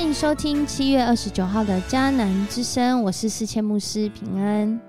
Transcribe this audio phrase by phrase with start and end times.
[0.00, 4.80] 欢迎收听七月二十九号的迦南之声，我是四千牧师平安。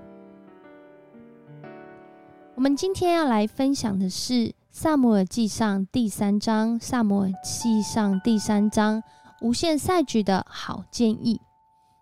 [2.56, 4.34] 我们今天要来分享的是
[4.70, 9.04] 《萨摩尔记上》第三章，《萨摩尔记上》第三章，
[9.42, 11.42] 无限赛局的好建议，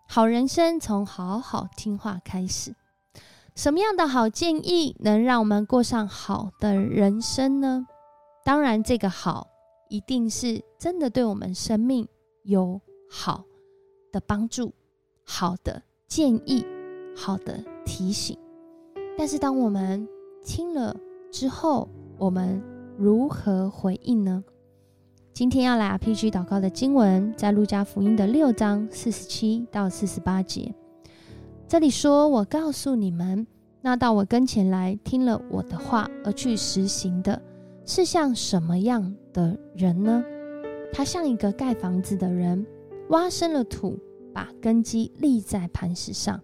[0.06, 2.76] 好人生从好好听话开始。
[3.56, 7.84] 什么样的好建议能让我们过上好的人生呢？
[8.44, 9.48] 当然，这个好
[9.88, 12.06] 一定是真的对我们生命
[12.44, 12.80] 有
[13.12, 13.44] 好
[14.12, 14.72] 的帮助、
[15.24, 16.64] 好的建议、
[17.16, 18.38] 好的提醒。
[19.18, 20.08] 但是，当我们
[20.44, 20.96] 听了
[21.32, 22.62] 之后，我们
[22.96, 24.44] 如何回应呢？
[25.32, 30.72] 今天要来 RPG 祷告的经文，在路加福音的六章四十七到四十八节。
[31.66, 33.44] 这里说：“我告诉你们，
[33.80, 37.42] 那到我跟前来听了我的话而去实行的，
[37.84, 40.22] 是像什么样的人呢？
[40.92, 42.66] 他像一个盖房子的人，
[43.10, 43.96] 挖深了土，
[44.34, 46.40] 把根基立在磐石上。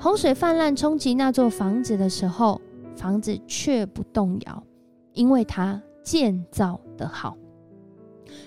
[0.00, 2.58] 洪水泛滥冲击那座房子的时候。”
[2.96, 4.62] 房子却不动摇，
[5.14, 7.36] 因为它建造的好。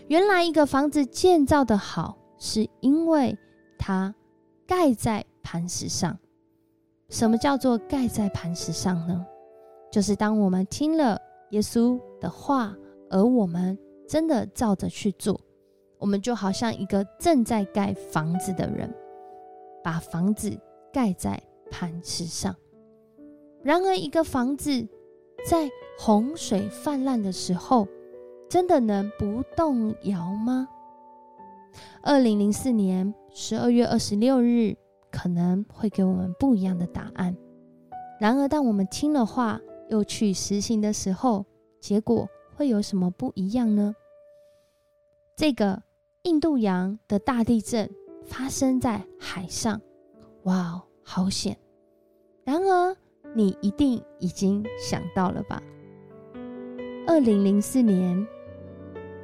[0.07, 3.37] 原来一个房子建造的好，是因为
[3.77, 4.15] 它
[4.65, 6.17] 盖在磐石上。
[7.09, 9.25] 什么叫做盖在磐石上呢？
[9.91, 11.19] 就是当我们听了
[11.51, 12.73] 耶稣的话，
[13.09, 15.39] 而我们真的照着去做，
[15.99, 18.93] 我们就好像一个正在盖房子的人，
[19.83, 20.55] 把房子
[20.93, 22.55] 盖在磐石上。
[23.63, 24.87] 然而，一个房子
[25.49, 27.87] 在洪水泛滥的时候，
[28.49, 30.67] 真的能不动摇吗？
[32.01, 34.75] 二零零四年十二月二十六日
[35.11, 37.35] 可能会给我们不一样的答案。
[38.19, 39.59] 然而，当我们听了话
[39.89, 41.45] 又去实行的时候，
[41.79, 43.93] 结果会有什么不一样呢？
[45.35, 45.83] 这个
[46.27, 47.89] 印度洋的大地震
[48.25, 49.79] 发生在海上，
[50.43, 51.57] 哇，好险！
[52.43, 52.95] 然而。
[53.35, 55.61] 你一定已经想到了吧？
[57.05, 58.25] 二零零四年，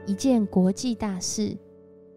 [0.06, 1.58] 一件国际大事，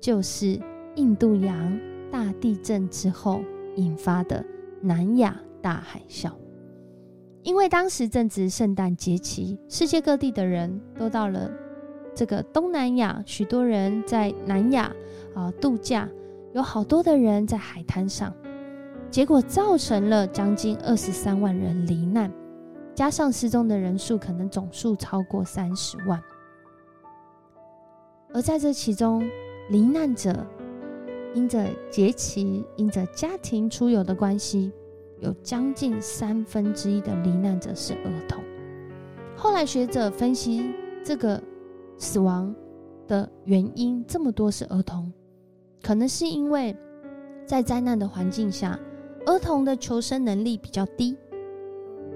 [0.01, 0.61] 就是
[0.97, 1.81] 印度洋
[2.11, 3.41] 大地震之后
[3.77, 4.45] 引发的
[4.83, 6.31] 南亚大海啸。
[7.43, 11.51] 因为当时正值圣诞节期，世界各地的人都到了
[12.16, 14.91] 这个东南亚，许多人在南亚
[15.34, 16.09] 啊度假，
[16.54, 18.32] 有好多的人在海滩上。
[19.10, 22.32] 结果造成了将近二十三万人罹难，
[22.94, 26.21] 加上失踪的人数，可能总数超过三十万。
[28.32, 29.22] 而在这其中，
[29.69, 30.34] 罹难者
[31.34, 34.72] 因着节期、因着家庭出游的关系，
[35.21, 38.43] 有将近三分之一的罹难者是儿童。
[39.37, 40.72] 后来学者分析
[41.05, 41.41] 这个
[41.99, 42.55] 死亡
[43.07, 45.12] 的原因，这么多是儿童，
[45.83, 46.77] 可能是因为
[47.47, 48.79] 在灾难的环境下。
[49.27, 51.17] 儿童的求生能力比较低，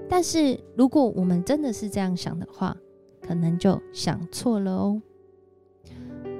[0.07, 2.73] 但是如果我们真的是这样想的话，
[3.21, 5.01] 可能就想错了哦。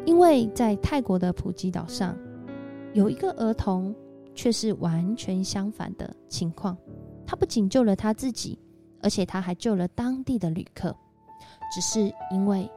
[0.05, 2.17] 因为在泰国的普吉岛上，
[2.93, 3.93] 有一个儿童
[4.33, 6.77] 却是完全相反的情况。
[7.25, 8.57] 他不仅救了他自己，
[9.01, 10.95] 而且他还救了当地的旅客，
[11.75, 12.71] 只是因为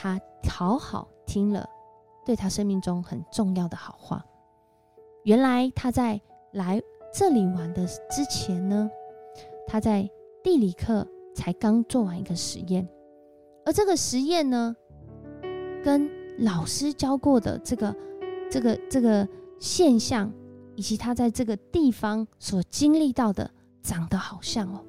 [0.00, 1.68] 他好好听了
[2.24, 4.24] 对他生命中很重要的好话。
[5.24, 6.20] 原来他在
[6.52, 6.80] 来。
[7.10, 8.88] 这里玩的之前呢，
[9.66, 10.08] 他在
[10.44, 12.86] 地理课才刚做完一个实验，
[13.64, 14.76] 而这个实验呢，
[15.82, 16.06] 跟
[16.40, 17.96] 老师教过的这个、
[18.50, 19.26] 这个、这个
[19.58, 20.30] 现象，
[20.76, 23.50] 以及他在这个地方所经历到的，
[23.82, 24.84] 长得好像哦。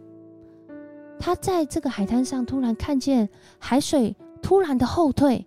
[1.18, 5.46] 他在这个海滩上突然看见海水突然的后退，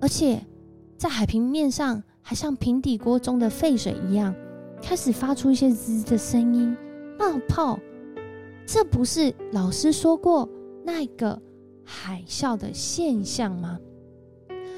[0.00, 0.44] 而且
[0.96, 4.34] 在海平面上还像平底锅中的沸水一样。
[4.82, 6.76] 开始发出一些滋滋的声音，
[7.18, 7.78] 冒泡。
[8.66, 10.46] 这不是老师说过
[10.84, 11.40] 那个
[11.84, 13.78] 海啸的现象吗？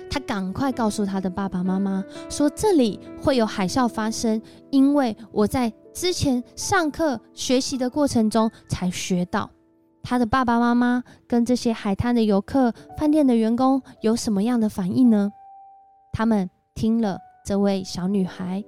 [0.08, 4.40] 他赶快告诉他的爸爸妈妈说：“这里会有海啸发生，
[4.70, 9.50] 因为我在之前上课学习的过程中才学到。”
[10.08, 15.32] 他的爸爸妈妈跟这些海滩的游客、饭店的员工有什么样的反应呢？
[16.12, 18.64] 他们听了这位小女孩。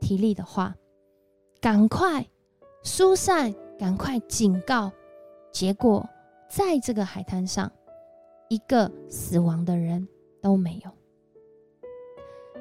[0.00, 0.74] 体力的话，
[1.60, 2.26] 赶快
[2.82, 4.90] 疏散，赶快警告。
[5.52, 6.04] 结果
[6.50, 7.70] 在这个海滩上，
[8.48, 10.08] 一个死亡的人
[10.40, 10.90] 都没有。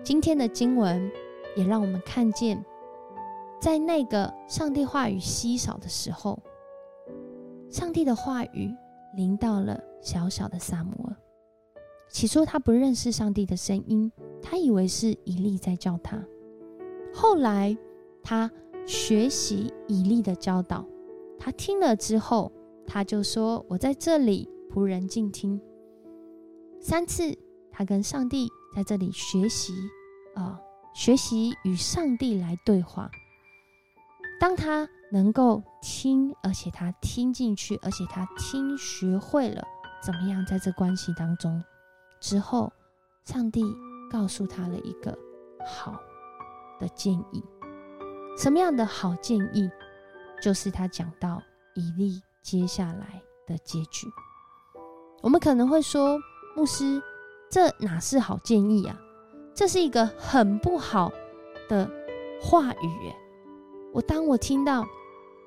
[0.03, 1.11] 今天的经文
[1.55, 2.63] 也让我们看见，
[3.59, 6.37] 在那个上帝话语稀少的时候，
[7.71, 8.75] 上帝的话语
[9.15, 11.15] 临到了小小的萨摩尔。
[12.09, 16.21] 起初他不认识上帝的声音，他以为是以利在叫他。
[17.13, 17.75] 后来
[18.21, 18.51] 他
[18.85, 20.85] 学习以利的教导，
[21.39, 22.51] 他听了之后，
[22.85, 25.59] 他就说：“我在这里，仆人静听。”
[26.81, 27.33] 三次，
[27.71, 29.73] 他跟上帝在这里学习，
[30.35, 30.59] 啊，
[30.93, 33.09] 学习与上帝来对话。
[34.39, 39.61] 当他能够听，而且他听进去，而且他听学会了
[40.01, 41.63] 怎么样在这关系当中
[42.19, 42.71] 之后，
[43.25, 43.63] 上帝
[44.09, 45.17] 告诉他了一个
[45.65, 45.99] 好
[46.79, 47.43] 的建议。
[48.37, 49.69] 什么样的好建议？
[50.41, 51.41] 就是他讲到
[51.75, 54.07] 以利接下来的结局。
[55.21, 56.17] 我们可能会说，
[56.55, 56.99] 牧师，
[57.49, 58.97] 这哪是好建议啊？
[59.53, 61.11] 这是一个很不好
[61.69, 61.87] 的
[62.41, 63.13] 话语。
[63.93, 64.87] 我当我听到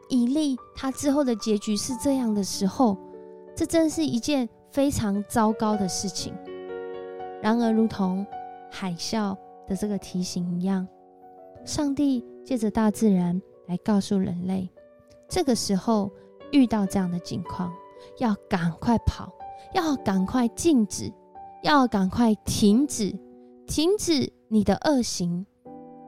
[0.09, 2.97] 以利他之后的结局是这样的时候，
[3.55, 6.35] 这真是一件非常糟糕的事情。
[7.43, 8.27] 然而，如同
[8.71, 9.37] 海啸
[9.67, 10.87] 的这个提醒一样，
[11.65, 14.69] 上帝借着大自然来告诉人类，
[15.29, 16.11] 这个时候
[16.53, 17.73] 遇到这样的境况，
[18.19, 19.33] 要赶快跑，
[19.75, 21.13] 要赶快静止，
[21.63, 23.15] 要赶快停止，
[23.67, 25.47] 停止你的恶行，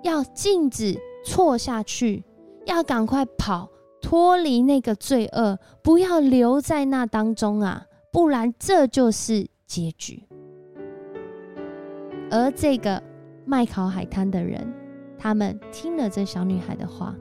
[0.02, 0.98] 要静止。
[1.28, 2.22] 错下去，
[2.66, 3.68] 要赶快跑，
[4.06, 7.86] 脱离那个罪恶，不要留在那当中啊！
[8.12, 10.22] 不然这就是结局。
[12.30, 13.02] 而这个
[13.44, 14.72] 卖烤海滩的人，
[15.18, 17.16] 他们听了这小女孩的话，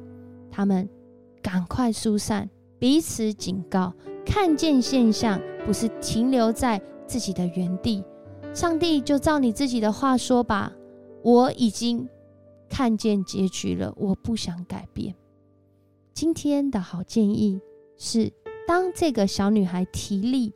[0.52, 0.88] 他们
[1.42, 2.48] 赶快疏散，
[2.78, 3.92] 彼此警告，
[4.24, 8.04] 看见现象不是停留在自己的原地。
[8.54, 10.72] 上帝就照你自己的话说吧，
[11.24, 12.08] 我已经。
[12.70, 15.16] 看见结局了，我不想改变。
[16.16, 17.60] 今天的好建议
[17.98, 18.32] 是：
[18.66, 20.54] 当这个小女孩提力，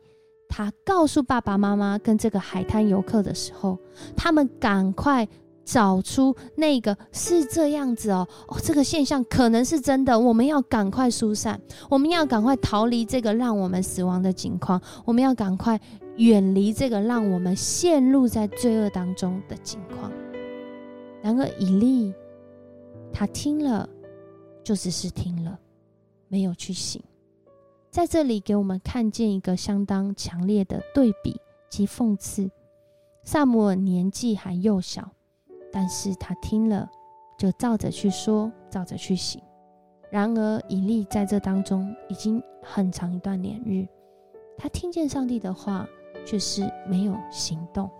[0.48, 3.78] 她告诉爸爸妈妈跟这个海滩游客的时候，
[4.16, 5.28] 他们赶快
[5.62, 11.60] 找出那个是这样子哦哦，这个现象可能是真的，我们要赶快疏散，
[11.90, 15.78] 我们要赶快逃离这个让我们死亡的境况，我们要赶快
[16.16, 20.10] 远离这个让我们陷入在罪恶当中的境况。
[21.20, 22.14] 然而，以利
[23.12, 23.86] 他听了，
[24.62, 25.58] 就只是听了，
[26.28, 27.02] 没有去醒。
[27.90, 32.50] 在这里，给我们看见一个相当强烈的对比及讽刺。
[33.24, 35.10] 萨姆尔年纪还幼小，
[35.72, 36.88] 但是他听了，
[37.36, 39.42] 就照着去说，照着去行。
[40.08, 43.86] 然而，以利在这当中已经很长一段年日，
[44.56, 45.86] 他听见上帝的话，
[46.24, 47.90] 却是没有行动。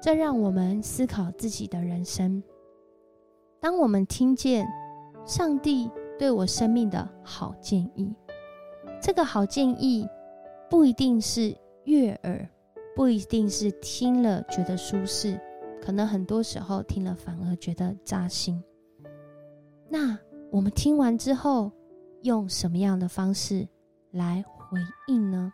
[0.00, 2.42] 这让我们思考自己的人生。
[3.58, 4.68] 当我们听见
[5.26, 8.14] 上帝对我生命的好建议，
[9.02, 10.08] 这个好建议
[10.70, 11.52] 不一定是
[11.82, 12.48] 悦耳，
[12.94, 15.38] 不一定是听了觉得舒适，
[15.82, 18.62] 可能很多时候听了反而觉得扎心。
[19.88, 20.16] 那
[20.52, 21.72] 我们听完之后，
[22.22, 23.66] 用什么样的方式
[24.12, 25.52] 来回应呢？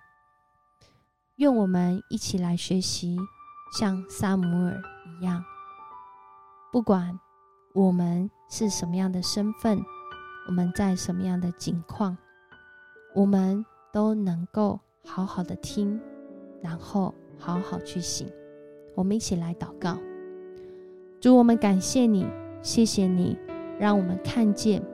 [1.37, 3.17] 愿我们一起来学习。
[3.79, 5.43] 像萨姆尔一样，
[6.71, 7.19] 不管
[7.75, 9.83] 我们是什么样的身份，
[10.47, 12.15] 我们在什么样的境况，
[13.15, 15.99] 我们都能够好好的听，
[16.61, 18.29] 然后好好去行。
[18.95, 19.97] 我们一起来祷告：
[21.19, 22.27] 主，我们感谢你，
[22.61, 23.39] 谢谢你，
[23.79, 24.85] 让我们看见，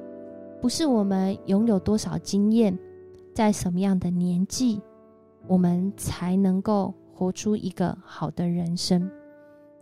[0.60, 2.78] 不是我们拥有多少经验，
[3.34, 4.80] 在什么样的年纪，
[5.48, 6.94] 我们才能够。
[7.12, 9.10] 活出一个好的人生，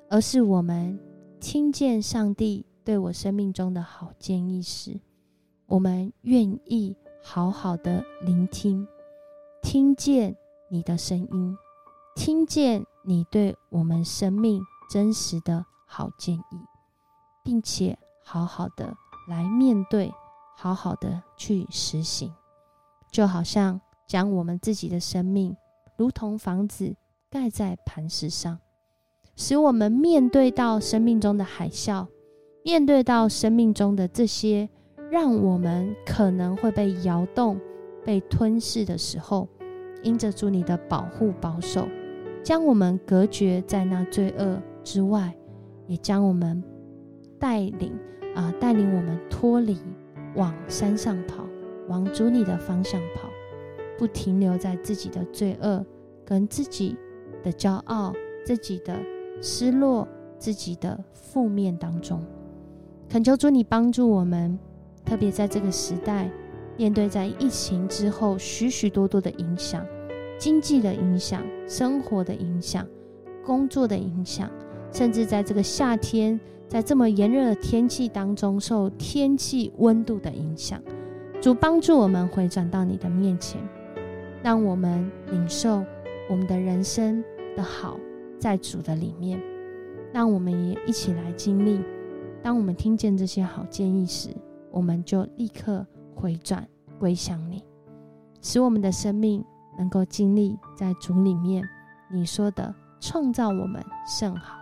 [0.08, 0.98] 而是我们
[1.38, 5.00] 听见上帝对我生命中的好建议时，
[5.66, 8.86] 我们愿意好好的聆听，
[9.60, 10.36] 听见
[10.70, 11.58] 你的声音，
[12.14, 16.60] 听见你对我们生命真实的好建议，
[17.42, 20.14] 并且好好的来面对，
[20.56, 22.32] 好好的去实行，
[23.10, 25.56] 就好像将我们自己的生命
[25.96, 26.94] 如同房子。
[27.28, 28.60] 盖在磐石上，
[29.34, 32.06] 使我们面对到生命中的海啸，
[32.66, 34.68] 面对到生命中的这些
[35.08, 37.56] 让我们可能会被摇动、
[38.04, 39.46] 被吞噬的时候，
[40.02, 41.86] 因着主你的保护保守，
[42.42, 45.32] 将我们隔绝在那罪恶之外，
[45.86, 46.60] 也将我们
[47.38, 47.96] 带领
[48.34, 49.78] 啊，带领我们脱离，
[50.34, 51.46] 往山上跑，
[51.86, 53.30] 往主你的方向跑，
[53.96, 55.86] 不停留在自己的罪恶
[56.24, 56.96] 跟自己。
[57.44, 58.12] 的骄傲，
[58.44, 58.98] 自己的
[59.40, 62.20] 失落，自己的负面当中，
[63.08, 64.58] 恳求主你帮助我们，
[65.04, 66.28] 特别在这个时代，
[66.76, 69.86] 面对在疫情之后许许多多的影响，
[70.36, 72.84] 经济的影响，生活的影响，
[73.44, 74.50] 工作的影响，
[74.92, 80.82] 甚至在这个夏天在这么炎热的天气当中，受天气温度的影响，
[81.40, 83.60] 主帮助我们回转到你的面前，
[84.42, 85.82] 让我们领受
[86.28, 87.24] 我们的人生
[87.56, 87.98] 的好，
[88.38, 89.40] 在主的里面，
[90.12, 91.80] 让我们也一起来经历。
[92.46, 94.28] 当我们听见这些好建议时，
[94.70, 95.84] 我们就立刻
[96.14, 96.64] 回转
[96.96, 97.60] 归向你，
[98.40, 99.44] 使我们的生命
[99.76, 101.68] 能够经历在主里面
[102.08, 104.56] 你说的创造我们甚好。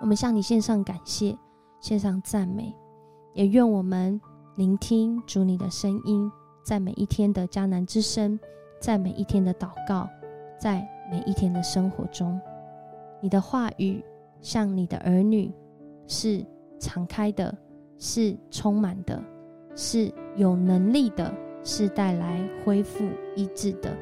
[0.00, 1.36] 我们向你献上感谢，
[1.80, 2.72] 献上赞美，
[3.34, 4.20] 也愿我们
[4.54, 6.30] 聆听主你的声音，
[6.62, 8.38] 在每一天的迦南之声，
[8.80, 10.08] 在每一天的祷告，
[10.56, 12.40] 在每一天的生活中，
[13.20, 14.04] 你的话语
[14.40, 15.52] 像你的儿女
[16.06, 16.46] 是
[16.78, 17.56] 敞开的，
[17.98, 19.22] 是充满的，
[19.74, 21.32] 是有能力的，
[21.64, 23.04] 是带来恢复
[23.34, 23.96] 医治的。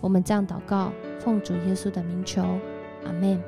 [0.00, 2.42] 我们这样祷告，奉主耶稣的名求，
[3.04, 3.40] 阿门。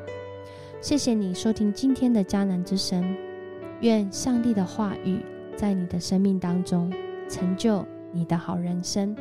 [0.81, 3.15] 谢谢你收听今天的迦南之声，
[3.81, 5.21] 愿上帝的话语
[5.57, 6.93] 在你的生命当中
[7.29, 9.15] 成就你的好人生。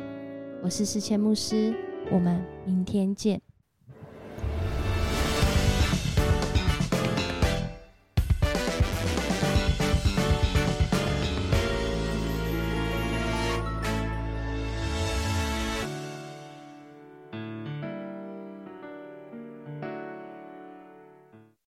[0.62, 1.74] 我是世谦牧师，
[2.10, 3.49] 我们明天见。